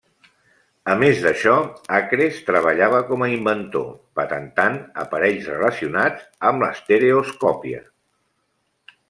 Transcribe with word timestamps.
A 0.91 0.93
més 1.01 1.19
d'això, 1.25 1.51
Acres 1.97 2.39
treballava 2.47 3.01
com 3.09 3.25
a 3.25 3.29
inventor, 3.33 3.85
patentant 4.21 4.81
aparells 5.05 5.51
relacionats 5.55 6.27
amb 6.53 6.67
l'estereoscòpia. 6.67 7.85